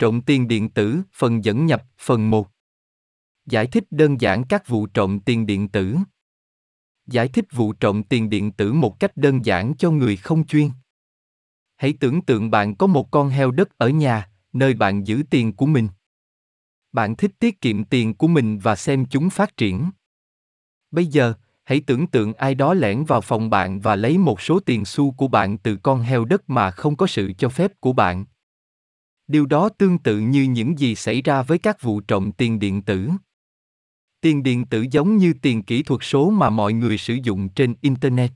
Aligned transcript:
Trộm 0.00 0.20
tiền 0.26 0.48
điện 0.48 0.68
tử, 0.68 1.02
phần 1.12 1.44
dẫn 1.44 1.66
nhập, 1.66 1.84
phần 1.98 2.30
1. 2.30 2.48
Giải 3.46 3.66
thích 3.66 3.84
đơn 3.90 4.20
giản 4.20 4.44
các 4.48 4.68
vụ 4.68 4.86
trộm 4.86 5.20
tiền 5.24 5.46
điện 5.46 5.68
tử. 5.68 5.96
Giải 7.06 7.28
thích 7.28 7.44
vụ 7.52 7.72
trộm 7.72 8.02
tiền 8.02 8.30
điện 8.30 8.52
tử 8.52 8.72
một 8.72 9.00
cách 9.00 9.16
đơn 9.16 9.44
giản 9.44 9.74
cho 9.78 9.90
người 9.90 10.16
không 10.16 10.46
chuyên. 10.46 10.70
Hãy 11.76 11.94
tưởng 12.00 12.22
tượng 12.22 12.50
bạn 12.50 12.76
có 12.76 12.86
một 12.86 13.10
con 13.10 13.28
heo 13.28 13.50
đất 13.50 13.78
ở 13.78 13.88
nhà, 13.88 14.30
nơi 14.52 14.74
bạn 14.74 15.06
giữ 15.06 15.22
tiền 15.30 15.52
của 15.52 15.66
mình. 15.66 15.88
Bạn 16.92 17.16
thích 17.16 17.32
tiết 17.38 17.60
kiệm 17.60 17.84
tiền 17.84 18.14
của 18.14 18.28
mình 18.28 18.58
và 18.58 18.76
xem 18.76 19.06
chúng 19.10 19.30
phát 19.30 19.56
triển. 19.56 19.90
Bây 20.90 21.06
giờ, 21.06 21.34
hãy 21.64 21.80
tưởng 21.86 22.06
tượng 22.06 22.34
ai 22.34 22.54
đó 22.54 22.74
lẻn 22.74 23.04
vào 23.04 23.20
phòng 23.20 23.50
bạn 23.50 23.80
và 23.80 23.96
lấy 23.96 24.18
một 24.18 24.40
số 24.40 24.60
tiền 24.60 24.84
xu 24.84 25.12
của 25.12 25.28
bạn 25.28 25.58
từ 25.58 25.76
con 25.76 26.00
heo 26.00 26.24
đất 26.24 26.50
mà 26.50 26.70
không 26.70 26.96
có 26.96 27.06
sự 27.06 27.32
cho 27.38 27.48
phép 27.48 27.80
của 27.80 27.92
bạn. 27.92 28.24
Điều 29.30 29.46
đó 29.46 29.68
tương 29.68 29.98
tự 29.98 30.18
như 30.18 30.42
những 30.42 30.78
gì 30.78 30.94
xảy 30.94 31.22
ra 31.22 31.42
với 31.42 31.58
các 31.58 31.82
vụ 31.82 32.00
trộm 32.00 32.32
tiền 32.32 32.58
điện 32.58 32.82
tử. 32.82 33.10
Tiền 34.20 34.42
điện 34.42 34.66
tử 34.66 34.86
giống 34.90 35.16
như 35.16 35.32
tiền 35.42 35.62
kỹ 35.62 35.82
thuật 35.82 36.00
số 36.02 36.30
mà 36.30 36.50
mọi 36.50 36.72
người 36.72 36.98
sử 36.98 37.14
dụng 37.22 37.48
trên 37.48 37.74
internet. 37.80 38.30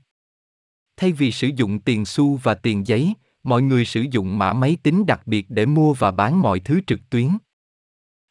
Thay 0.97 1.11
vì 1.11 1.31
sử 1.31 1.47
dụng 1.55 1.79
tiền 1.79 2.05
xu 2.05 2.35
và 2.35 2.55
tiền 2.55 2.87
giấy, 2.87 3.13
mọi 3.43 3.61
người 3.61 3.85
sử 3.85 4.05
dụng 4.11 4.37
mã 4.37 4.53
máy 4.53 4.77
tính 4.83 5.05
đặc 5.05 5.27
biệt 5.27 5.45
để 5.49 5.65
mua 5.65 5.93
và 5.93 6.11
bán 6.11 6.41
mọi 6.41 6.59
thứ 6.59 6.81
trực 6.87 6.99
tuyến. 7.09 7.29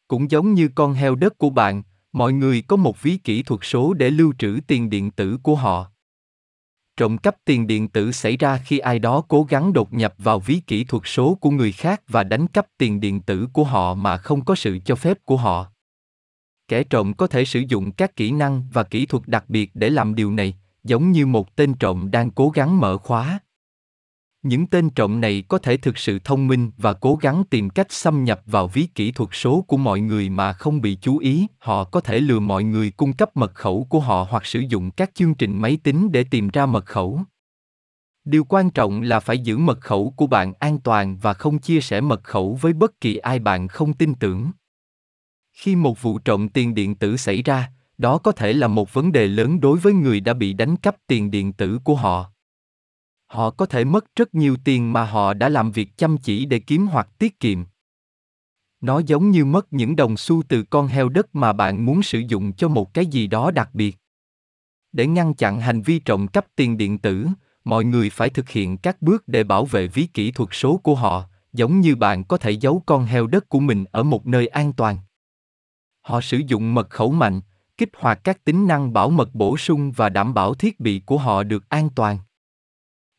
Cũng 0.07 0.31
giống 0.31 0.53
như 0.53 0.69
con 0.75 0.93
heo 0.93 1.15
đất 1.15 1.37
của 1.37 1.49
bạn, 1.49 1.83
mọi 2.13 2.33
người 2.33 2.61
có 2.61 2.75
một 2.75 3.01
ví 3.01 3.17
kỹ 3.17 3.43
thuật 3.43 3.61
số 3.63 3.93
để 3.93 4.09
lưu 4.09 4.33
trữ 4.39 4.59
tiền 4.67 4.89
điện 4.89 5.11
tử 5.11 5.37
của 5.43 5.55
họ. 5.55 5.91
Trộm 6.97 7.17
cắp 7.17 7.35
tiền 7.45 7.67
điện 7.67 7.87
tử 7.87 8.11
xảy 8.11 8.37
ra 8.37 8.57
khi 8.57 8.79
ai 8.79 8.99
đó 8.99 9.23
cố 9.27 9.43
gắng 9.43 9.73
đột 9.73 9.93
nhập 9.93 10.13
vào 10.17 10.39
ví 10.39 10.61
kỹ 10.67 10.83
thuật 10.83 11.03
số 11.05 11.35
của 11.35 11.49
người 11.49 11.71
khác 11.71 12.01
và 12.07 12.23
đánh 12.23 12.47
cắp 12.47 12.65
tiền 12.77 12.99
điện 12.99 13.21
tử 13.21 13.47
của 13.53 13.63
họ 13.63 13.93
mà 13.93 14.17
không 14.17 14.45
có 14.45 14.55
sự 14.55 14.79
cho 14.85 14.95
phép 14.95 15.17
của 15.25 15.37
họ. 15.37 15.71
Kẻ 16.67 16.83
trộm 16.83 17.13
có 17.13 17.27
thể 17.27 17.45
sử 17.45 17.59
dụng 17.59 17.91
các 17.91 18.15
kỹ 18.15 18.31
năng 18.31 18.63
và 18.73 18.83
kỹ 18.83 19.05
thuật 19.05 19.27
đặc 19.27 19.45
biệt 19.47 19.71
để 19.73 19.89
làm 19.89 20.15
điều 20.15 20.31
này, 20.31 20.55
giống 20.83 21.11
như 21.11 21.25
một 21.25 21.55
tên 21.55 21.73
trộm 21.73 22.11
đang 22.11 22.31
cố 22.31 22.49
gắng 22.49 22.79
mở 22.79 22.97
khóa. 22.97 23.39
Những 24.45 24.67
tên 24.67 24.89
trộm 24.89 25.21
này 25.21 25.43
có 25.47 25.57
thể 25.57 25.77
thực 25.77 25.97
sự 25.97 26.19
thông 26.23 26.47
minh 26.47 26.71
và 26.77 26.93
cố 26.93 27.15
gắng 27.21 27.43
tìm 27.49 27.69
cách 27.69 27.91
xâm 27.91 28.23
nhập 28.23 28.41
vào 28.45 28.67
ví 28.67 28.87
kỹ 28.95 29.11
thuật 29.11 29.29
số 29.33 29.61
của 29.67 29.77
mọi 29.77 29.99
người 29.99 30.29
mà 30.29 30.53
không 30.53 30.81
bị 30.81 30.97
chú 31.01 31.17
ý, 31.17 31.47
họ 31.59 31.83
có 31.83 32.01
thể 32.01 32.19
lừa 32.19 32.39
mọi 32.39 32.63
người 32.63 32.91
cung 32.91 33.13
cấp 33.13 33.37
mật 33.37 33.55
khẩu 33.55 33.87
của 33.89 33.99
họ 33.99 34.27
hoặc 34.29 34.45
sử 34.45 34.59
dụng 34.59 34.91
các 34.91 35.11
chương 35.13 35.35
trình 35.35 35.61
máy 35.61 35.77
tính 35.83 36.11
để 36.11 36.23
tìm 36.23 36.49
ra 36.49 36.65
mật 36.65 36.85
khẩu. 36.85 37.19
Điều 38.25 38.43
quan 38.43 38.69
trọng 38.69 39.01
là 39.01 39.19
phải 39.19 39.37
giữ 39.37 39.57
mật 39.57 39.81
khẩu 39.81 40.13
của 40.15 40.27
bạn 40.27 40.53
an 40.59 40.79
toàn 40.79 41.17
và 41.17 41.33
không 41.33 41.59
chia 41.59 41.81
sẻ 41.81 42.01
mật 42.01 42.23
khẩu 42.23 42.57
với 42.61 42.73
bất 42.73 43.01
kỳ 43.01 43.17
ai 43.17 43.39
bạn 43.39 43.67
không 43.67 43.93
tin 43.93 44.15
tưởng. 44.15 44.51
Khi 45.53 45.75
một 45.75 46.01
vụ 46.01 46.19
trộm 46.19 46.49
tiền 46.49 46.75
điện 46.75 46.95
tử 46.95 47.17
xảy 47.17 47.41
ra, 47.41 47.71
đó 47.97 48.17
có 48.17 48.31
thể 48.31 48.53
là 48.53 48.67
một 48.67 48.93
vấn 48.93 49.11
đề 49.11 49.27
lớn 49.27 49.59
đối 49.61 49.79
với 49.79 49.93
người 49.93 50.19
đã 50.19 50.33
bị 50.33 50.53
đánh 50.53 50.77
cắp 50.77 50.95
tiền 51.07 51.31
điện 51.31 51.53
tử 51.53 51.79
của 51.83 51.95
họ 51.95 52.34
họ 53.35 53.49
có 53.49 53.65
thể 53.65 53.85
mất 53.85 54.05
rất 54.15 54.35
nhiều 54.35 54.57
tiền 54.63 54.93
mà 54.93 55.05
họ 55.05 55.33
đã 55.33 55.49
làm 55.49 55.71
việc 55.71 55.97
chăm 55.97 56.17
chỉ 56.17 56.45
để 56.45 56.59
kiếm 56.59 56.87
hoặc 56.87 57.09
tiết 57.19 57.39
kiệm. 57.39 57.63
Nó 58.81 58.99
giống 58.99 59.31
như 59.31 59.45
mất 59.45 59.73
những 59.73 59.95
đồng 59.95 60.17
xu 60.17 60.43
từ 60.43 60.63
con 60.63 60.87
heo 60.87 61.09
đất 61.09 61.35
mà 61.35 61.53
bạn 61.53 61.85
muốn 61.85 62.03
sử 62.03 62.19
dụng 62.19 62.53
cho 62.53 62.67
một 62.67 62.93
cái 62.93 63.05
gì 63.05 63.27
đó 63.27 63.51
đặc 63.51 63.69
biệt. 63.73 63.97
Để 64.91 65.07
ngăn 65.07 65.33
chặn 65.33 65.59
hành 65.59 65.81
vi 65.81 65.99
trộm 65.99 66.27
cắp 66.27 66.45
tiền 66.55 66.77
điện 66.77 66.97
tử, 66.97 67.27
mọi 67.63 67.85
người 67.85 68.09
phải 68.09 68.29
thực 68.29 68.49
hiện 68.49 68.77
các 68.77 69.01
bước 69.01 69.27
để 69.27 69.43
bảo 69.43 69.65
vệ 69.65 69.87
ví 69.87 70.07
kỹ 70.13 70.31
thuật 70.31 70.49
số 70.51 70.77
của 70.77 70.95
họ, 70.95 71.23
giống 71.53 71.79
như 71.79 71.95
bạn 71.95 72.23
có 72.23 72.37
thể 72.37 72.51
giấu 72.51 72.83
con 72.85 73.05
heo 73.05 73.27
đất 73.27 73.49
của 73.49 73.59
mình 73.59 73.85
ở 73.91 74.03
một 74.03 74.27
nơi 74.27 74.47
an 74.47 74.73
toàn. 74.73 74.97
Họ 76.01 76.21
sử 76.21 76.41
dụng 76.47 76.73
mật 76.73 76.89
khẩu 76.89 77.11
mạnh, 77.11 77.41
kích 77.77 77.89
hoạt 77.97 78.23
các 78.23 78.43
tính 78.43 78.67
năng 78.67 78.93
bảo 78.93 79.09
mật 79.09 79.35
bổ 79.35 79.57
sung 79.57 79.91
và 79.91 80.09
đảm 80.09 80.33
bảo 80.33 80.53
thiết 80.53 80.79
bị 80.79 81.01
của 81.05 81.17
họ 81.17 81.43
được 81.43 81.69
an 81.69 81.89
toàn 81.95 82.17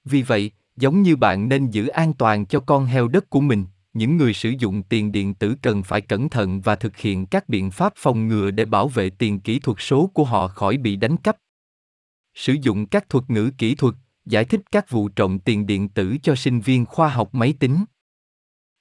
vì 0.06 0.22
vậy, 0.22 0.50
giống 0.76 1.02
như 1.02 1.16
bạn 1.16 1.48
nên 1.48 1.70
giữ 1.70 1.86
an 1.86 2.12
toàn 2.12 2.46
cho 2.46 2.60
con 2.60 2.86
heo 2.86 3.08
đất 3.08 3.30
của 3.30 3.40
mình, 3.40 3.64
những 3.92 4.16
người 4.16 4.34
sử 4.34 4.52
dụng 4.58 4.82
tiền 4.82 5.12
điện 5.12 5.34
tử 5.34 5.54
cần 5.62 5.82
phải 5.82 6.00
cẩn 6.00 6.28
thận 6.28 6.60
và 6.60 6.76
thực 6.76 6.96
hiện 6.96 7.26
các 7.26 7.48
biện 7.48 7.70
pháp 7.70 7.92
phòng 7.96 8.28
ngừa 8.28 8.50
để 8.50 8.64
bảo 8.64 8.88
vệ 8.88 9.10
tiền 9.10 9.40
kỹ 9.40 9.58
thuật 9.58 9.76
số 9.80 10.10
của 10.14 10.24
họ 10.24 10.48
khỏi 10.48 10.76
bị 10.76 10.96
đánh 10.96 11.16
cắp. 11.16 11.36
Sử 12.34 12.56
dụng 12.62 12.86
các 12.86 13.08
thuật 13.08 13.30
ngữ 13.30 13.50
kỹ 13.58 13.74
thuật, 13.74 13.94
giải 14.24 14.44
thích 14.44 14.60
các 14.72 14.90
vụ 14.90 15.08
trộm 15.08 15.38
tiền 15.38 15.66
điện 15.66 15.88
tử 15.88 16.16
cho 16.22 16.34
sinh 16.34 16.60
viên 16.60 16.86
khoa 16.86 17.08
học 17.08 17.34
máy 17.34 17.54
tính. 17.58 17.84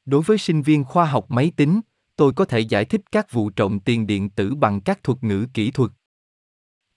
Đối 0.05 0.21
với 0.21 0.37
sinh 0.37 0.61
viên 0.61 0.83
khoa 0.83 1.05
học 1.05 1.25
máy 1.29 1.51
tính, 1.55 1.81
tôi 2.15 2.33
có 2.33 2.45
thể 2.45 2.59
giải 2.59 2.85
thích 2.85 3.01
các 3.11 3.31
vụ 3.31 3.49
trộm 3.49 3.79
tiền 3.79 4.07
điện 4.07 4.29
tử 4.29 4.55
bằng 4.55 4.81
các 4.81 5.03
thuật 5.03 5.23
ngữ 5.23 5.47
kỹ 5.53 5.71
thuật. 5.71 5.91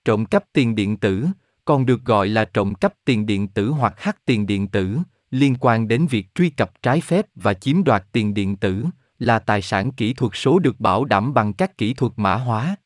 Trộm 0.04 0.26
cắp 0.26 0.44
tiền 0.52 0.74
điện 0.74 0.96
tử, 0.96 1.26
còn 1.68 1.86
được 1.86 2.04
gọi 2.04 2.28
là 2.28 2.44
trộm 2.44 2.74
cắp 2.74 2.94
tiền 3.04 3.26
điện 3.26 3.48
tử 3.48 3.70
hoặc 3.70 4.00
hack 4.00 4.24
tiền 4.24 4.46
điện 4.46 4.68
tử, 4.68 4.98
liên 5.30 5.56
quan 5.60 5.88
đến 5.88 6.06
việc 6.06 6.34
truy 6.34 6.50
cập 6.50 6.82
trái 6.82 7.00
phép 7.00 7.26
và 7.34 7.54
chiếm 7.54 7.84
đoạt 7.84 8.04
tiền 8.12 8.34
điện 8.34 8.56
tử, 8.56 8.84
là 9.18 9.38
tài 9.38 9.62
sản 9.62 9.92
kỹ 9.92 10.14
thuật 10.14 10.32
số 10.34 10.58
được 10.58 10.80
bảo 10.80 11.04
đảm 11.04 11.34
bằng 11.34 11.52
các 11.52 11.78
kỹ 11.78 11.94
thuật 11.94 12.12
mã 12.16 12.34
hóa. 12.34 12.76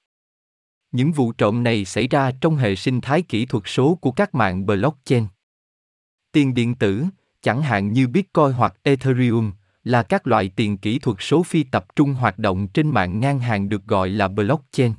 Những 0.93 1.13
vụ 1.13 1.33
trộm 1.33 1.63
này 1.63 1.85
xảy 1.85 2.09
ra 2.09 2.31
trong 2.41 2.57
hệ 2.57 2.77
sinh 2.77 3.01
thái 3.01 3.23
kỹ 3.23 3.47
thuật 3.47 3.65
số 3.67 3.95
của 3.95 4.11
các 4.11 4.35
mạng 4.35 4.67
blockchain. 4.67 5.27
Tiền 6.33 6.55
điện 6.55 6.75
tử, 6.75 7.05
chẳng 7.43 7.63
hạn 7.63 7.93
như 7.93 8.09
Bitcoin 8.09 8.53
hoặc 8.53 8.75
Ethereum, 8.83 9.53
là 9.85 10.03
các 10.03 10.27
loại 10.27 10.49
tiền 10.57 10.79
kỹ 10.79 10.99
thuật 10.99 11.17
số 11.21 11.43
phi 11.43 11.63
tập 11.63 11.87
trung 11.97 12.15
hoạt 12.15 12.39
động 12.39 12.69
trên 12.69 12.91
mạng 12.91 13.21
ngang 13.21 13.39
hàng 13.39 13.69
được 13.69 13.87
gọi 13.87 14.09
là 14.09 14.29
blockchain. 14.29 14.93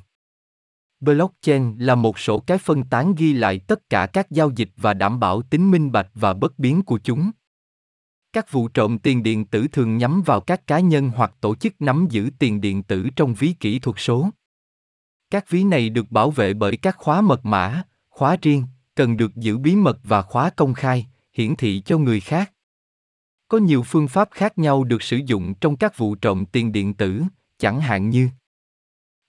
Blockchain 1.04 1.78
là 1.78 1.94
một 1.94 2.18
sổ 2.18 2.38
cái 2.38 2.58
phân 2.58 2.84
tán 2.84 3.14
ghi 3.14 3.32
lại 3.32 3.58
tất 3.58 3.90
cả 3.90 4.06
các 4.06 4.30
giao 4.30 4.50
dịch 4.56 4.70
và 4.76 4.94
đảm 4.94 5.20
bảo 5.20 5.42
tính 5.42 5.70
minh 5.70 5.92
bạch 5.92 6.10
và 6.14 6.34
bất 6.34 6.58
biến 6.58 6.82
của 6.82 6.98
chúng. 6.98 7.30
Các 8.32 8.52
vụ 8.52 8.68
trộm 8.68 8.98
tiền 8.98 9.22
điện 9.22 9.44
tử 9.44 9.66
thường 9.72 9.96
nhắm 9.96 10.22
vào 10.22 10.40
các 10.40 10.66
cá 10.66 10.80
nhân 10.80 11.10
hoặc 11.14 11.34
tổ 11.40 11.54
chức 11.54 11.74
nắm 11.78 12.06
giữ 12.10 12.30
tiền 12.38 12.60
điện 12.60 12.82
tử 12.82 13.08
trong 13.16 13.34
ví 13.34 13.54
kỹ 13.60 13.78
thuật 13.78 13.96
số. 13.98 14.30
Các 15.30 15.50
ví 15.50 15.64
này 15.64 15.88
được 15.88 16.10
bảo 16.10 16.30
vệ 16.30 16.54
bởi 16.54 16.76
các 16.76 16.96
khóa 16.96 17.20
mật 17.20 17.44
mã, 17.44 17.82
khóa 18.08 18.36
riêng, 18.42 18.64
cần 18.94 19.16
được 19.16 19.36
giữ 19.36 19.58
bí 19.58 19.76
mật 19.76 19.98
và 20.02 20.22
khóa 20.22 20.50
công 20.50 20.74
khai, 20.74 21.06
hiển 21.32 21.56
thị 21.56 21.82
cho 21.84 21.98
người 21.98 22.20
khác. 22.20 22.52
Có 23.48 23.58
nhiều 23.58 23.82
phương 23.82 24.08
pháp 24.08 24.28
khác 24.30 24.58
nhau 24.58 24.84
được 24.84 25.02
sử 25.02 25.20
dụng 25.26 25.54
trong 25.54 25.76
các 25.76 25.98
vụ 25.98 26.14
trộm 26.14 26.44
tiền 26.52 26.72
điện 26.72 26.94
tử, 26.94 27.22
chẳng 27.58 27.80
hạn 27.80 28.10
như 28.10 28.28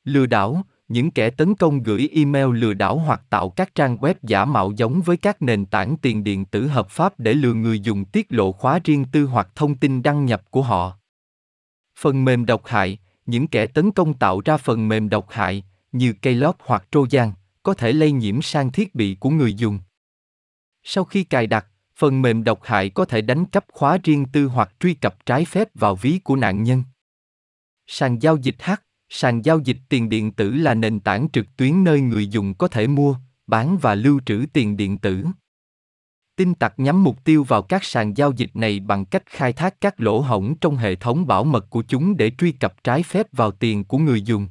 lừa 0.03 0.25
đảo, 0.25 0.65
những 0.87 1.11
kẻ 1.11 1.29
tấn 1.29 1.55
công 1.55 1.83
gửi 1.83 2.09
email 2.13 2.47
lừa 2.53 2.73
đảo 2.73 2.97
hoặc 2.97 3.21
tạo 3.29 3.49
các 3.49 3.75
trang 3.75 3.97
web 3.97 4.13
giả 4.21 4.45
mạo 4.45 4.71
giống 4.71 5.01
với 5.01 5.17
các 5.17 5.41
nền 5.41 5.65
tảng 5.65 5.97
tiền 6.01 6.23
điện 6.23 6.45
tử 6.45 6.67
hợp 6.67 6.89
pháp 6.89 7.19
để 7.19 7.33
lừa 7.33 7.53
người 7.53 7.79
dùng 7.79 8.05
tiết 8.05 8.27
lộ 8.29 8.51
khóa 8.51 8.79
riêng 8.83 9.05
tư 9.11 9.25
hoặc 9.25 9.47
thông 9.55 9.75
tin 9.75 10.03
đăng 10.03 10.25
nhập 10.25 10.51
của 10.51 10.61
họ. 10.61 10.97
Phần 11.99 12.25
mềm 12.25 12.45
độc 12.45 12.65
hại, 12.65 12.97
những 13.25 13.47
kẻ 13.47 13.67
tấn 13.67 13.91
công 13.91 14.13
tạo 14.13 14.41
ra 14.45 14.57
phần 14.57 14.87
mềm 14.87 15.09
độc 15.09 15.27
hại, 15.29 15.63
như 15.91 16.13
Keylog 16.13 16.55
hoặc 16.59 16.83
Trojan, 16.91 17.31
có 17.63 17.73
thể 17.73 17.93
lây 17.93 18.11
nhiễm 18.11 18.41
sang 18.41 18.71
thiết 18.71 18.95
bị 18.95 19.17
của 19.19 19.29
người 19.29 19.53
dùng. 19.53 19.79
Sau 20.83 21.03
khi 21.03 21.23
cài 21.23 21.47
đặt, 21.47 21.67
phần 21.95 22.21
mềm 22.21 22.43
độc 22.43 22.59
hại 22.63 22.89
có 22.89 23.05
thể 23.05 23.21
đánh 23.21 23.45
cắp 23.45 23.65
khóa 23.71 23.97
riêng 24.03 24.25
tư 24.33 24.47
hoặc 24.47 24.73
truy 24.79 24.93
cập 24.93 25.25
trái 25.25 25.45
phép 25.45 25.67
vào 25.73 25.95
ví 25.95 26.19
của 26.23 26.35
nạn 26.35 26.63
nhân. 26.63 26.83
Sàn 27.87 28.21
giao 28.21 28.37
dịch 28.37 28.55
hack 28.59 28.84
Sàn 29.09 29.41
giao 29.41 29.59
dịch 29.59 29.77
tiền 29.89 30.09
điện 30.09 30.31
tử 30.31 30.51
là 30.51 30.73
nền 30.73 30.99
tảng 30.99 31.27
trực 31.33 31.45
tuyến 31.57 31.83
nơi 31.83 32.01
người 32.01 32.27
dùng 32.27 32.53
có 32.53 32.67
thể 32.67 32.87
mua, 32.87 33.15
bán 33.47 33.77
và 33.77 33.95
lưu 33.95 34.19
trữ 34.25 34.45
tiền 34.53 34.77
điện 34.77 34.97
tử. 34.97 35.25
Tin 36.35 36.53
tặc 36.55 36.73
nhắm 36.77 37.03
mục 37.03 37.23
tiêu 37.23 37.43
vào 37.43 37.61
các 37.61 37.83
sàn 37.83 38.17
giao 38.17 38.31
dịch 38.31 38.55
này 38.55 38.79
bằng 38.79 39.05
cách 39.05 39.23
khai 39.25 39.53
thác 39.53 39.81
các 39.81 40.01
lỗ 40.01 40.19
hổng 40.19 40.55
trong 40.61 40.75
hệ 40.75 40.95
thống 40.95 41.27
bảo 41.27 41.43
mật 41.43 41.69
của 41.69 41.83
chúng 41.87 42.17
để 42.17 42.31
truy 42.37 42.51
cập 42.51 42.83
trái 42.83 43.03
phép 43.03 43.27
vào 43.31 43.51
tiền 43.51 43.83
của 43.83 43.97
người 43.97 44.21
dùng. 44.21 44.47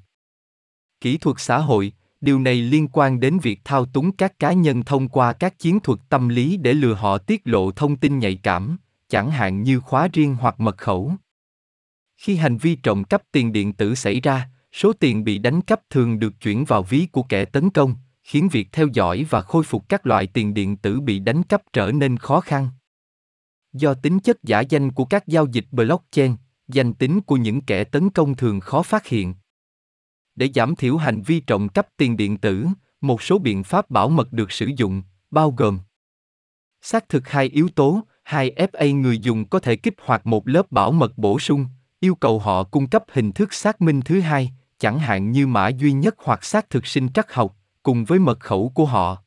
Kỹ 1.00 1.19
thuật 1.19 1.37
xã 1.38 1.58
hội, 1.58 1.93
điều 2.20 2.38
này 2.38 2.55
liên 2.55 2.88
quan 2.93 3.20
đến 3.20 3.38
việc 3.38 3.61
thao 3.64 3.87
túng 3.87 4.12
các 4.12 4.38
cá 4.38 4.52
nhân 4.52 4.82
thông 4.82 5.08
qua 5.08 5.32
các 5.32 5.58
chiến 5.58 5.81
thuật 5.81 5.99
tâm 6.08 6.29
lý 6.29 6.56
để 6.56 6.73
lừa 6.73 6.94
họ 6.94 7.19
tiết 7.19 7.43
lộ 7.44 7.70
thông 7.70 7.96
tin 7.96 8.19
nhạy 8.19 8.37
cảm, 8.37 8.76
chẳng 9.08 9.31
hạn 9.31 9.62
như 9.62 9.81
khóa 9.81 10.08
riêng 10.12 10.37
hoặc 10.40 10.61
mật 10.61 10.79
khẩu. 10.79 11.12
Khi 12.25 12.37
hành 12.37 12.56
vi 12.56 12.76
trộm 12.76 13.05
cắp 13.05 13.23
tiền 13.32 13.53
điện 13.53 13.73
tử 13.73 13.94
xảy 13.94 14.21
ra, 14.21 14.49
số 14.73 14.93
tiền 14.93 15.25
bị 15.25 15.38
đánh 15.38 15.61
cắp 15.61 15.81
thường 15.91 16.19
được 16.19 16.41
chuyển 16.41 16.65
vào 16.65 16.82
ví 16.82 17.06
của 17.12 17.23
kẻ 17.23 17.44
tấn 17.44 17.71
công, 17.71 17.94
khiến 18.23 18.49
việc 18.49 18.69
theo 18.73 18.88
dõi 18.93 19.26
và 19.31 19.41
khôi 19.41 19.65
phục 19.65 19.88
các 19.88 20.06
loại 20.06 20.26
tiền 20.26 20.55
điện 20.55 20.76
tử 20.76 21.00
bị 21.00 21.19
đánh 21.19 21.43
cắp 21.43 21.62
trở 21.73 21.93
nên 21.93 22.17
khó 22.17 22.41
khăn. 22.41 22.69
Do 23.73 23.94
tính 23.94 24.19
chất 24.19 24.43
giả 24.43 24.61
danh 24.61 24.93
của 24.93 25.05
các 25.05 25.26
giao 25.26 25.47
dịch 25.47 25.65
blockchain, 25.71 26.35
danh 26.69 26.94
tính 26.94 27.21
của 27.21 27.37
những 27.37 27.61
kẻ 27.61 27.85
tấn 27.85 28.11
công 28.11 28.37
thường 28.37 28.61
khó 28.61 28.82
phát 28.82 29.06
hiện. 29.06 29.35
Để 30.35 30.50
giảm 30.55 30.77
thiểu 30.77 30.97
hành 30.97 31.23
vi 31.23 31.41
trộm 31.41 31.69
cắp 31.69 31.88
tiền 31.97 32.17
điện 32.17 32.37
tử, 32.37 32.67
một 33.00 33.23
số 33.23 33.38
biện 33.38 33.65
pháp 33.65 33.91
bảo 33.91 34.09
mật 34.09 34.32
được 34.32 34.53
sử 34.53 34.70
dụng, 34.77 35.03
bao 35.31 35.50
gồm 35.50 35.79
xác 36.82 37.09
thực 37.09 37.29
hai 37.29 37.47
yếu 37.47 37.69
tố, 37.69 38.00
hai 38.23 38.53
FA 38.56 39.00
người 39.00 39.19
dùng 39.19 39.49
có 39.49 39.59
thể 39.59 39.77
kích 39.77 39.94
hoạt 40.05 40.27
một 40.27 40.49
lớp 40.49 40.73
bảo 40.73 40.93
mật 40.93 41.19
bổ 41.19 41.38
sung, 41.38 41.67
yêu 42.05 42.15
cầu 42.15 42.39
họ 42.39 42.65
cung 42.65 42.87
cấp 42.87 43.05
hình 43.12 43.33
thức 43.33 43.55
xác 43.55 43.81
minh 43.81 44.01
thứ 44.05 44.21
hai, 44.21 44.53
chẳng 44.79 44.99
hạn 44.99 45.33
như 45.33 45.47
mã 45.47 45.69
duy 45.69 45.93
nhất 45.93 46.15
hoặc 46.19 46.45
xác 46.45 46.71
thực 46.71 46.87
sinh 46.87 47.09
trắc 47.09 47.33
học, 47.33 47.56
cùng 47.83 48.05
với 48.05 48.19
mật 48.19 48.41
khẩu 48.41 48.73
của 48.75 48.85
họ. 48.85 49.23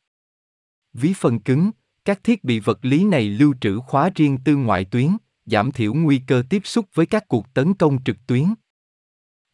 Ví 0.94 1.14
phần 1.14 1.40
cứng, 1.40 1.72
các 2.06 2.24
thiết 2.24 2.44
bị 2.44 2.60
vật 2.60 2.80
lý 2.82 3.04
này 3.04 3.30
lưu 3.30 3.54
trữ 3.62 3.80
khóa 3.80 4.10
riêng 4.16 4.38
tư 4.46 4.56
ngoại 4.56 4.86
tuyến, 4.86 5.18
giảm 5.46 5.72
thiểu 5.72 5.94
nguy 5.94 6.22
cơ 6.28 6.44
tiếp 6.50 6.62
xúc 6.66 6.86
với 6.94 7.06
các 7.06 7.28
cuộc 7.28 7.54
tấn 7.54 7.74
công 7.74 8.04
trực 8.04 8.28
tuyến. 8.28 8.46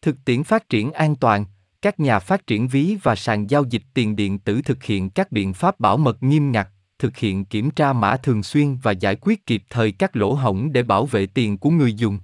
Thực 0.02 0.26
tiễn 0.26 0.44
phát 0.44 0.70
triển 0.70 0.92
an 0.92 1.16
toàn, 1.16 1.46
các 1.82 2.00
nhà 2.00 2.20
phát 2.20 2.48
triển 2.48 2.68
ví 2.68 2.98
và 3.04 3.16
sàn 3.16 3.50
giao 3.50 3.64
dịch 3.70 3.84
tiền 3.94 4.16
điện 4.16 4.40
tử 4.40 4.62
thực 4.62 4.84
hiện 4.84 5.10
các 5.10 5.32
biện 5.32 5.54
pháp 5.54 5.80
bảo 5.80 5.98
mật 5.98 6.24
nghiêm 6.24 6.52
ngặt, 6.52 6.68
thực 7.00 7.18
hiện 7.18 7.46
kiểm 7.46 7.72
tra 7.72 7.94
mã 7.94 8.18
thường 8.18 8.44
xuyên 8.44 8.76
và 8.76 8.92
giải 8.92 9.16
quyết 9.22 9.46
kịp 9.46 9.64
thời 9.70 9.92
các 9.92 10.16
lỗ 10.16 10.34
hổng 10.34 10.74
để 10.74 10.84
bảo 10.84 11.06
vệ 11.06 11.26
tiền 11.26 11.58
của 11.58 11.70
người 11.70 11.94
dùng. 11.94 12.20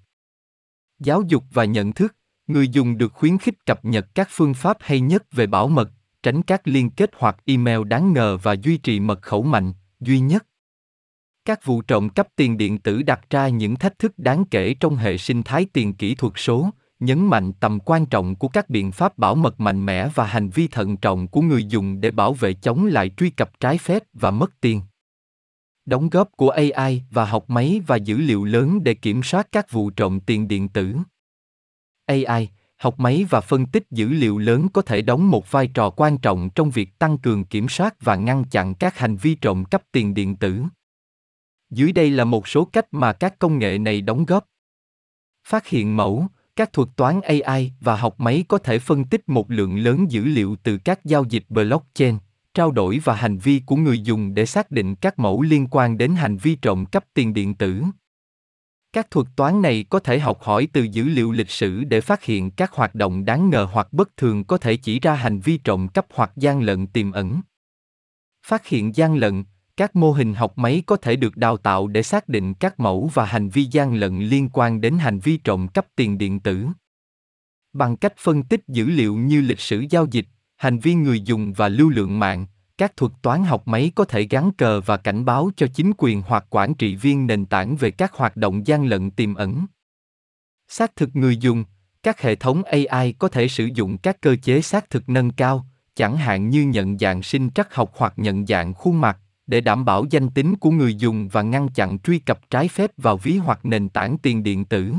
Giáo 1.00 1.24
dục 1.28 1.44
và 1.54 1.66
nhận 1.66 1.94
thức, 1.94 2.16
người 2.48 2.68
dùng 2.68 2.98
được 2.98 3.14
khuyến 3.14 3.38
khích 3.38 3.66
cập 3.66 3.86
nhật 3.86 4.08
các 4.16 4.28
phương 4.32 4.54
pháp 4.54 4.78
hay 4.80 5.00
nhất 5.00 5.24
về 5.32 5.48
bảo 5.48 5.68
mật, 5.68 5.92
tránh 6.24 6.42
các 6.42 6.68
liên 6.68 6.90
kết 6.90 7.10
hoặc 7.18 7.38
email 7.46 7.84
đáng 7.84 8.14
ngờ 8.14 8.38
và 8.44 8.56
duy 8.64 8.78
trì 8.78 9.00
mật 9.00 9.22
khẩu 9.22 9.44
mạnh, 9.44 9.74
duy 10.00 10.20
nhất. 10.20 10.46
Các 11.46 11.66
vụ 11.66 11.82
trộm 11.82 12.10
cắp 12.10 12.28
tiền 12.36 12.58
điện 12.58 12.78
tử 12.78 13.02
đặt 13.02 13.30
ra 13.30 13.48
những 13.48 13.76
thách 13.76 14.00
thức 14.00 14.14
đáng 14.18 14.46
kể 14.46 14.76
trong 14.80 14.96
hệ 14.96 15.18
sinh 15.18 15.44
thái 15.44 15.66
tiền 15.74 15.94
kỹ 15.94 16.16
thuật 16.16 16.34
số, 16.36 16.70
nhấn 17.00 17.28
mạnh 17.28 17.54
tầm 17.54 17.80
quan 17.80 18.06
trọng 18.06 18.36
của 18.36 18.48
các 18.48 18.70
biện 18.70 18.92
pháp 18.92 19.18
bảo 19.18 19.36
mật 19.36 19.60
mạnh 19.60 19.86
mẽ 19.86 20.10
và 20.16 20.26
hành 20.26 20.50
vi 20.50 20.68
thận 20.68 20.98
trọng 20.98 21.28
của 21.28 21.42
người 21.42 21.64
dùng 21.64 22.02
để 22.02 22.12
bảo 22.12 22.34
vệ 22.34 22.54
chống 22.54 22.86
lại 22.86 23.12
truy 23.18 23.30
cập 23.30 23.60
trái 23.60 23.78
phép 23.78 24.04
và 24.14 24.32
mất 24.32 24.62
tiền. 24.62 24.82
Đóng 25.90 26.10
góp 26.10 26.30
của 26.38 26.50
AI 26.50 27.04
và 27.12 27.26
học 27.26 27.50
máy 27.50 27.82
và 27.88 27.96
dữ 27.96 28.18
liệu 28.18 28.44
lớn 28.44 28.84
để 28.84 28.94
kiểm 28.94 29.24
soát 29.24 29.48
các 29.52 29.72
vụ 29.72 29.90
trộm 29.90 30.20
tiền 30.26 30.48
điện 30.48 30.70
tử. 30.70 30.96
AI, 32.06 32.50
học 32.78 33.00
máy 33.00 33.26
và 33.30 33.42
phân 33.42 33.66
tích 33.66 33.84
dữ 33.92 34.10
liệu 34.10 34.38
lớn 34.38 34.68
có 34.74 34.82
thể 34.82 35.02
đóng 35.02 35.32
một 35.32 35.52
vai 35.52 35.68
trò 35.68 35.90
quan 35.90 36.18
trọng 36.18 36.50
trong 36.56 36.70
việc 36.70 37.00
tăng 37.00 37.18
cường 37.18 37.46
kiểm 37.46 37.70
soát 37.70 37.96
và 38.02 38.16
ngăn 38.16 38.44
chặn 38.44 38.76
các 38.76 38.98
hành 38.98 39.16
vi 39.16 39.36
trộm 39.36 39.66
cắp 39.66 39.84
tiền 39.92 40.14
điện 40.14 40.36
tử. 40.36 40.62
Dưới 41.70 41.92
đây 41.92 42.10
là 42.10 42.24
một 42.24 42.48
số 42.48 42.66
cách 42.66 42.86
mà 42.92 43.14
các 43.14 43.40
công 43.40 43.60
nghệ 43.60 43.78
này 43.78 44.02
đóng 44.02 44.26
góp. 44.26 44.46
Phát 45.48 45.68
hiện 45.68 45.98
mẫu, 45.98 46.28
các 46.56 46.74
thuật 46.74 46.90
toán 46.96 47.22
AI 47.22 47.72
và 47.80 47.96
học 47.96 48.20
máy 48.20 48.44
có 48.48 48.58
thể 48.58 48.80
phân 48.80 49.06
tích 49.06 49.30
một 49.30 49.52
lượng 49.52 49.78
lớn 49.78 50.12
dữ 50.12 50.26
liệu 50.26 50.56
từ 50.64 50.78
các 50.78 51.06
giao 51.06 51.24
dịch 51.30 51.44
blockchain, 51.50 52.18
trao 52.60 52.72
đổi 52.72 53.00
và 53.04 53.16
hành 53.16 53.38
vi 53.38 53.62
của 53.66 53.76
người 53.76 54.00
dùng 54.00 54.34
để 54.34 54.46
xác 54.46 54.72
định 54.72 54.96
các 54.96 55.20
mẫu 55.20 55.42
liên 55.42 55.68
quan 55.72 55.98
đến 55.98 56.16
hành 56.16 56.38
vi 56.38 56.56
trộm 56.56 56.86
cắp 56.86 57.06
tiền 57.14 57.34
điện 57.34 57.56
tử. 57.56 57.84
Các 58.94 59.12
thuật 59.12 59.28
toán 59.36 59.62
này 59.62 59.86
có 59.90 60.00
thể 60.00 60.20
học 60.20 60.42
hỏi 60.42 60.68
từ 60.74 60.84
dữ 60.84 61.04
liệu 61.04 61.32
lịch 61.32 61.50
sử 61.50 61.84
để 61.84 62.02
phát 62.02 62.24
hiện 62.24 62.52
các 62.52 62.72
hoạt 62.72 62.96
động 62.96 63.26
đáng 63.26 63.50
ngờ 63.50 63.68
hoặc 63.72 63.94
bất 63.94 64.18
thường 64.18 64.44
có 64.44 64.58
thể 64.58 64.78
chỉ 64.78 65.00
ra 65.00 65.14
hành 65.14 65.40
vi 65.40 65.58
trộm 65.58 65.88
cắp 65.88 66.06
hoặc 66.14 66.32
gian 66.36 66.62
lận 66.62 66.88
tiềm 66.88 67.12
ẩn. 67.12 67.42
Phát 68.48 68.68
hiện 68.68 68.96
gian 68.96 69.16
lận, 69.16 69.44
các 69.78 69.96
mô 69.96 70.12
hình 70.12 70.34
học 70.34 70.58
máy 70.58 70.84
có 70.86 70.96
thể 70.96 71.16
được 71.16 71.38
đào 71.38 71.58
tạo 71.58 71.88
để 71.88 72.04
xác 72.04 72.30
định 72.30 72.54
các 72.54 72.80
mẫu 72.80 73.12
và 73.14 73.26
hành 73.26 73.50
vi 73.50 73.64
gian 73.64 73.94
lận 73.94 74.20
liên 74.20 74.50
quan 74.54 74.82
đến 74.82 74.98
hành 74.98 75.20
vi 75.20 75.38
trộm 75.38 75.68
cắp 75.68 75.88
tiền 75.96 76.18
điện 76.18 76.40
tử. 76.40 76.68
Bằng 77.74 77.98
cách 77.98 78.14
phân 78.18 78.44
tích 78.44 78.62
dữ 78.68 78.86
liệu 78.86 79.16
như 79.16 79.42
lịch 79.42 79.60
sử 79.60 79.86
giao 79.90 80.06
dịch, 80.12 80.26
hành 80.60 80.80
vi 80.80 80.94
người 80.94 81.22
dùng 81.22 81.54
và 81.54 81.70
lưu 81.70 81.90
lượng 81.90 82.20
mạng, 82.20 82.46
các 82.78 82.98
thuật 82.98 83.12
toán 83.22 83.44
học 83.44 83.68
máy 83.68 83.92
có 83.96 84.06
thể 84.06 84.28
gắn 84.30 84.52
cờ 84.52 84.82
và 84.82 84.98
cảnh 84.98 85.26
báo 85.26 85.52
cho 85.56 85.68
chính 85.68 85.92
quyền 85.98 86.22
hoặc 86.22 86.46
quản 86.50 86.74
trị 86.74 86.96
viên 86.96 87.28
nền 87.28 87.46
tảng 87.46 87.76
về 87.76 87.92
các 87.92 88.14
hoạt 88.14 88.38
động 88.38 88.68
gian 88.68 88.86
lận 88.86 89.12
tiềm 89.12 89.36
ẩn. 89.36 89.66
Xác 90.68 90.96
thực 90.96 91.16
người 91.16 91.38
dùng, 91.38 91.64
các 92.04 92.22
hệ 92.22 92.36
thống 92.36 92.64
AI 92.64 93.14
có 93.14 93.28
thể 93.28 93.48
sử 93.48 93.70
dụng 93.74 93.98
các 93.98 94.22
cơ 94.22 94.36
chế 94.36 94.62
xác 94.62 94.90
thực 94.90 95.10
nâng 95.10 95.32
cao, 95.32 95.66
chẳng 95.96 96.18
hạn 96.18 96.50
như 96.50 96.64
nhận 96.64 96.98
dạng 96.98 97.24
sinh 97.24 97.50
trắc 97.50 97.76
học 97.76 97.92
hoặc 97.98 98.14
nhận 98.18 98.46
dạng 98.46 98.74
khuôn 98.74 99.02
mặt, 99.02 99.18
để 99.48 99.62
đảm 99.62 99.86
bảo 99.86 100.06
danh 100.10 100.30
tính 100.30 100.56
của 100.56 100.72
người 100.72 100.96
dùng 100.96 101.28
và 101.28 101.42
ngăn 101.42 101.68
chặn 101.68 102.00
truy 102.00 102.20
cập 102.20 102.50
trái 102.50 102.68
phép 102.68 102.92
vào 102.98 103.18
ví 103.18 103.38
hoặc 103.38 103.66
nền 103.66 103.90
tảng 103.90 104.18
tiền 104.18 104.44
điện 104.44 104.66
tử. 104.66 104.94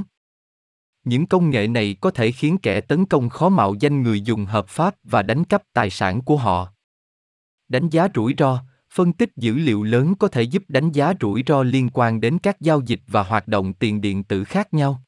Những 1.05 1.27
công 1.27 1.51
nghệ 1.51 1.67
này 1.67 1.97
có 2.01 2.11
thể 2.11 2.33
khiến 2.33 2.59
kẻ 2.59 2.81
tấn 2.81 3.07
công 3.07 3.29
khó 3.29 3.49
mạo 3.49 3.75
danh 3.75 4.03
người 4.03 4.21
dùng 4.21 4.45
hợp 4.45 4.69
pháp 4.69 4.95
và 5.05 5.23
đánh 5.23 5.45
cắp 5.45 5.63
tài 5.73 5.91
sản 5.91 6.23
của 6.23 6.37
họ. 6.37 6.73
Đánh 7.69 7.89
giá 7.89 8.09
rủi 8.15 8.35
ro, 8.39 8.63
phân 8.95 9.13
tích 9.13 9.37
dữ 9.37 9.55
liệu 9.55 9.83
lớn 9.83 10.15
có 10.15 10.29
thể 10.29 10.43
giúp 10.43 10.63
đánh 10.69 10.93
giá 10.93 11.13
rủi 11.21 11.45
ro 11.47 11.63
liên 11.63 11.91
quan 11.93 12.21
đến 12.21 12.39
các 12.39 12.61
giao 12.61 12.81
dịch 12.81 13.01
và 13.07 13.23
hoạt 13.23 13.49
động 13.49 13.73
tiền 13.73 14.01
điện 14.01 14.25
tử 14.25 14.45
khác 14.45 14.75
nhau. 14.75 15.03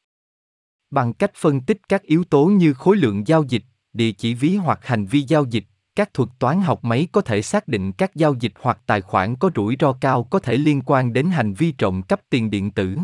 Bằng 0.91 1.15
cách 1.15 1.31
phân 1.35 1.61
tích 1.61 1.79
các 1.89 2.03
yếu 2.03 2.25
tố 2.25 2.47
như 2.47 2.75
khối 2.75 2.97
lượng 2.97 3.27
giao 3.27 3.43
dịch, 3.43 3.65
địa 3.93 4.13
chỉ 4.13 4.35
ví 4.35 4.57
hoặc 4.57 4.87
hành 4.87 5.07
vi 5.07 5.21
giao 5.21 5.45
dịch, 5.45 5.65
các 5.95 6.15
thuật 6.15 6.29
toán 6.39 6.61
học 6.61 6.85
máy 6.85 7.09
có 7.13 7.21
thể 7.21 7.43
xác 7.43 7.69
định 7.69 7.93
các 7.93 8.15
giao 8.15 8.35
dịch 8.35 8.53
hoặc 8.61 8.79
tài 8.87 9.01
khoản 9.01 9.37
có 9.37 9.51
rủi 9.57 9.77
ro 9.81 9.93
cao 9.93 10.25
có 10.25 10.39
thể 10.39 10.57
liên 10.57 10.83
quan 10.87 11.13
đến 11.13 11.27
hành 11.31 11.55
vi 11.55 11.73
trộm 11.73 12.03
cắp 12.03 12.21
tiền 12.31 12.51
điện 12.51 12.71
tử. 12.71 12.97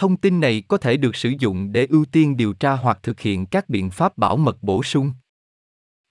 Thông 0.00 0.16
tin 0.16 0.40
này 0.40 0.62
có 0.68 0.76
thể 0.76 0.96
được 0.96 1.16
sử 1.16 1.32
dụng 1.38 1.72
để 1.72 1.86
ưu 1.90 2.04
tiên 2.04 2.36
điều 2.36 2.52
tra 2.52 2.72
hoặc 2.72 2.98
thực 3.02 3.20
hiện 3.20 3.46
các 3.46 3.68
biện 3.68 3.90
pháp 3.90 4.18
bảo 4.18 4.36
mật 4.36 4.62
bổ 4.62 4.82
sung. 4.82 5.12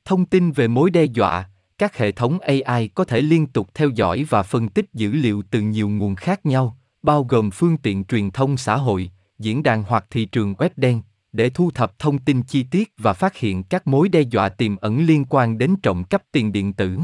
Thông 0.06 0.26
tin 0.26 0.52
về 0.52 0.68
mối 0.68 0.90
đe 0.90 1.04
dọa, 1.04 1.50
các 1.78 1.98
hệ 1.98 2.12
thống 2.12 2.40
AI 2.40 2.88
có 2.88 3.04
thể 3.04 3.22
liên 3.22 3.48
tục 3.48 3.70
theo 3.74 3.90
dõi 3.90 4.26
và 4.30 4.44
phân 4.44 4.70
tích 4.70 4.94
dữ 4.94 5.12
liệu 5.12 5.44
từ 5.52 5.62
nhiều 5.62 5.90
nguồn 5.90 6.16
khác 6.16 6.46
nhau, 6.46 6.78
bao 7.04 7.24
gồm 7.24 7.52
phương 7.52 7.78
tiện 7.78 8.04
truyền 8.06 8.32
thông 8.32 8.58
xã 8.58 8.76
hội, 8.76 9.12
diễn 9.40 9.64
đàn 9.64 9.84
hoặc 9.84 10.06
thị 10.10 10.26
trường 10.26 10.54
web 10.54 10.70
đen, 10.76 11.02
để 11.32 11.50
thu 11.50 11.72
thập 11.72 12.00
thông 12.00 12.18
tin 12.18 12.44
chi 12.44 12.64
tiết 12.64 12.94
và 12.98 13.14
phát 13.14 13.38
hiện 13.38 13.64
các 13.64 13.88
mối 13.88 14.10
đe 14.10 14.22
dọa 14.22 14.50
tiềm 14.50 14.78
ẩn 14.78 15.06
liên 15.06 15.26
quan 15.30 15.58
đến 15.58 15.76
trộm 15.84 16.04
cắp 16.04 16.24
tiền 16.32 16.52
điện 16.52 16.74
tử. 16.74 17.00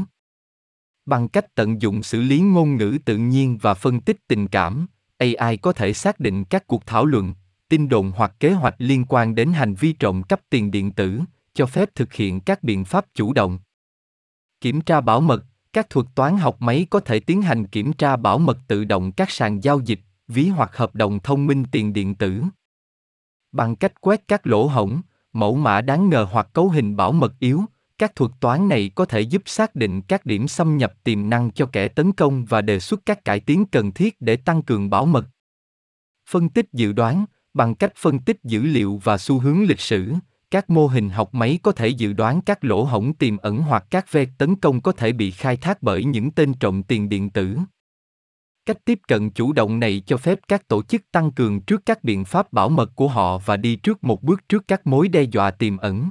Bằng 1.06 1.28
cách 1.28 1.54
tận 1.54 1.82
dụng 1.82 2.02
xử 2.02 2.20
lý 2.20 2.40
ngôn 2.40 2.76
ngữ 2.76 2.98
tự 3.04 3.16
nhiên 3.16 3.58
và 3.62 3.74
phân 3.74 4.00
tích 4.00 4.28
tình 4.28 4.48
cảm, 4.48 4.86
AI 5.18 5.56
có 5.56 5.72
thể 5.72 5.92
xác 5.92 6.20
định 6.20 6.44
các 6.44 6.66
cuộc 6.66 6.86
thảo 6.86 7.06
luận, 7.06 7.34
tin 7.68 7.88
đồn 7.88 8.12
hoặc 8.16 8.32
kế 8.40 8.52
hoạch 8.52 8.74
liên 8.78 9.04
quan 9.08 9.34
đến 9.34 9.52
hành 9.52 9.74
vi 9.74 9.92
trộm 9.92 10.22
cắp 10.22 10.40
tiền 10.50 10.70
điện 10.70 10.92
tử, 10.92 11.20
cho 11.54 11.66
phép 11.66 11.88
thực 11.94 12.12
hiện 12.12 12.40
các 12.40 12.62
biện 12.62 12.84
pháp 12.84 13.06
chủ 13.14 13.32
động. 13.32 13.58
Kiểm 14.60 14.80
tra 14.80 15.00
bảo 15.00 15.20
mật, 15.20 15.44
các 15.72 15.90
thuật 15.90 16.06
toán 16.14 16.36
học 16.36 16.56
máy 16.62 16.86
có 16.90 17.00
thể 17.00 17.20
tiến 17.20 17.42
hành 17.42 17.66
kiểm 17.66 17.92
tra 17.92 18.16
bảo 18.16 18.38
mật 18.38 18.58
tự 18.68 18.84
động 18.84 19.12
các 19.12 19.30
sàn 19.30 19.64
giao 19.64 19.80
dịch, 19.80 20.00
ví 20.28 20.48
hoặc 20.48 20.76
hợp 20.76 20.94
đồng 20.94 21.18
thông 21.20 21.46
minh 21.46 21.64
tiền 21.72 21.92
điện 21.92 22.14
tử. 22.14 22.42
Bằng 23.52 23.76
cách 23.76 24.00
quét 24.00 24.28
các 24.28 24.46
lỗ 24.46 24.66
hổng, 24.66 25.00
mẫu 25.32 25.56
mã 25.56 25.80
đáng 25.80 26.08
ngờ 26.08 26.26
hoặc 26.30 26.48
cấu 26.52 26.68
hình 26.68 26.96
bảo 26.96 27.12
mật 27.12 27.34
yếu, 27.38 27.62
các 27.98 28.14
thuật 28.14 28.30
toán 28.40 28.68
này 28.68 28.90
có 28.94 29.04
thể 29.04 29.20
giúp 29.20 29.42
xác 29.46 29.74
định 29.74 30.02
các 30.02 30.26
điểm 30.26 30.48
xâm 30.48 30.76
nhập 30.76 30.94
tiềm 31.04 31.30
năng 31.30 31.50
cho 31.50 31.66
kẻ 31.66 31.88
tấn 31.88 32.12
công 32.12 32.44
và 32.44 32.62
đề 32.62 32.80
xuất 32.80 33.00
các 33.06 33.24
cải 33.24 33.40
tiến 33.40 33.64
cần 33.66 33.92
thiết 33.92 34.20
để 34.20 34.36
tăng 34.36 34.62
cường 34.62 34.90
bảo 34.90 35.06
mật. 35.06 35.26
Phân 36.30 36.48
tích 36.48 36.66
dự 36.72 36.92
đoán, 36.92 37.24
bằng 37.54 37.74
cách 37.74 37.92
phân 37.96 38.18
tích 38.18 38.38
dữ 38.44 38.62
liệu 38.62 39.00
và 39.04 39.18
xu 39.18 39.38
hướng 39.38 39.62
lịch 39.62 39.80
sử, 39.80 40.12
các 40.50 40.70
mô 40.70 40.86
hình 40.86 41.10
học 41.10 41.34
máy 41.34 41.58
có 41.62 41.72
thể 41.72 41.88
dự 41.88 42.12
đoán 42.12 42.40
các 42.40 42.64
lỗ 42.64 42.84
hổng 42.84 43.14
tiềm 43.14 43.36
ẩn 43.36 43.58
hoặc 43.62 43.84
các 43.90 44.12
ve 44.12 44.24
tấn 44.38 44.56
công 44.56 44.80
có 44.80 44.92
thể 44.92 45.12
bị 45.12 45.30
khai 45.30 45.56
thác 45.56 45.82
bởi 45.82 46.04
những 46.04 46.30
tên 46.30 46.54
trộm 46.54 46.82
tiền 46.82 47.08
điện 47.08 47.30
tử. 47.30 47.56
Cách 48.66 48.84
tiếp 48.84 49.00
cận 49.08 49.30
chủ 49.30 49.52
động 49.52 49.80
này 49.80 50.02
cho 50.06 50.16
phép 50.16 50.38
các 50.48 50.68
tổ 50.68 50.82
chức 50.82 51.02
tăng 51.12 51.30
cường 51.30 51.60
trước 51.60 51.82
các 51.86 52.04
biện 52.04 52.24
pháp 52.24 52.52
bảo 52.52 52.68
mật 52.68 52.90
của 52.94 53.08
họ 53.08 53.38
và 53.38 53.56
đi 53.56 53.76
trước 53.76 54.04
một 54.04 54.22
bước 54.22 54.48
trước 54.48 54.64
các 54.68 54.86
mối 54.86 55.08
đe 55.08 55.22
dọa 55.22 55.50
tiềm 55.50 55.76
ẩn. 55.76 56.10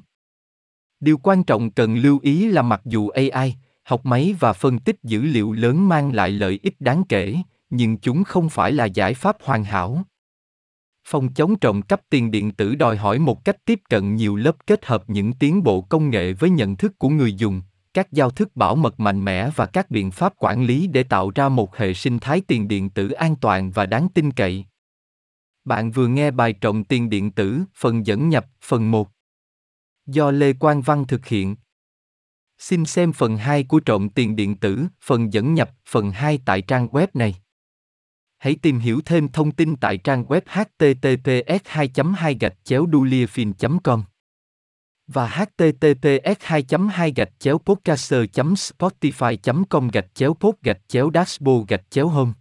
Điều 0.99 1.17
quan 1.17 1.43
trọng 1.43 1.71
cần 1.71 1.95
lưu 1.95 2.19
ý 2.21 2.47
là 2.47 2.61
mặc 2.61 2.81
dù 2.85 3.09
AI, 3.09 3.55
học 3.83 4.05
máy 4.05 4.35
và 4.39 4.53
phân 4.53 4.79
tích 4.79 4.95
dữ 5.03 5.21
liệu 5.21 5.51
lớn 5.51 5.89
mang 5.89 6.13
lại 6.13 6.29
lợi 6.29 6.59
ích 6.63 6.75
đáng 6.81 7.03
kể, 7.09 7.35
nhưng 7.69 7.97
chúng 7.97 8.23
không 8.23 8.49
phải 8.49 8.71
là 8.71 8.85
giải 8.85 9.13
pháp 9.13 9.37
hoàn 9.43 9.63
hảo. 9.63 10.03
Phòng 11.07 11.33
chống 11.33 11.59
trộm 11.59 11.81
cắp 11.81 12.01
tiền 12.09 12.31
điện 12.31 12.51
tử 12.51 12.75
đòi 12.75 12.97
hỏi 12.97 13.19
một 13.19 13.45
cách 13.45 13.65
tiếp 13.65 13.79
cận 13.89 14.15
nhiều 14.15 14.35
lớp 14.35 14.55
kết 14.67 14.85
hợp 14.85 15.03
những 15.07 15.33
tiến 15.33 15.63
bộ 15.63 15.81
công 15.81 16.09
nghệ 16.09 16.33
với 16.33 16.49
nhận 16.49 16.75
thức 16.75 16.99
của 16.99 17.09
người 17.09 17.33
dùng, 17.33 17.61
các 17.93 18.11
giao 18.11 18.29
thức 18.29 18.55
bảo 18.55 18.75
mật 18.75 18.99
mạnh 18.99 19.25
mẽ 19.25 19.49
và 19.55 19.65
các 19.65 19.91
biện 19.91 20.11
pháp 20.11 20.33
quản 20.37 20.65
lý 20.65 20.87
để 20.87 21.03
tạo 21.03 21.31
ra 21.35 21.49
một 21.49 21.77
hệ 21.77 21.93
sinh 21.93 22.19
thái 22.19 22.41
tiền 22.41 22.67
điện 22.67 22.89
tử 22.89 23.11
an 23.11 23.35
toàn 23.35 23.71
và 23.71 23.85
đáng 23.85 24.07
tin 24.13 24.31
cậy. 24.31 24.65
Bạn 25.65 25.91
vừa 25.91 26.07
nghe 26.07 26.31
bài 26.31 26.53
Trọng 26.53 26.83
tiền 26.83 27.09
điện 27.09 27.31
tử, 27.31 27.61
phần 27.75 28.05
dẫn 28.05 28.29
nhập, 28.29 28.45
phần 28.61 28.91
1. 28.91 29.09
Do 30.05 30.31
Lê 30.31 30.53
Quang 30.53 30.81
Văn 30.81 31.07
thực 31.07 31.25
hiện. 31.25 31.55
Xin 32.57 32.85
xem 32.85 33.13
phần 33.13 33.37
2 33.37 33.63
của 33.63 33.79
Trộm 33.79 34.09
tiền 34.09 34.35
điện 34.35 34.57
tử, 34.57 34.85
phần 35.01 35.33
dẫn 35.33 35.53
nhập, 35.53 35.71
phần 35.87 36.11
2 36.11 36.39
tại 36.45 36.61
trang 36.61 36.87
web 36.87 37.07
này. 37.13 37.35
Hãy 38.37 38.55
tìm 38.61 38.79
hiểu 38.79 39.01
thêm 39.05 39.27
thông 39.27 39.51
tin 39.51 39.75
tại 39.75 39.97
trang 39.97 40.23
web 40.23 40.41
https 40.45 41.61
2 41.65 41.89
2 42.15 42.37
gạch 42.39 42.55
chéo 42.63 42.87
com 43.83 44.03
và 45.07 45.27
https 45.27 46.39
2 46.39 46.63
2 46.91 47.13
gạch 47.15 47.29
chéo 47.39 47.57
podcaster 47.57 48.21
spotify 48.35 49.63
com 49.69 49.87
gạch 49.87 50.15
chéo 50.15 50.33
pod 50.33 50.55
gạch 50.63 50.81
chéo 50.87 51.09
dashboard 51.13 51.67
gạch 51.67 51.91
chéo 51.91 52.07
home 52.07 52.31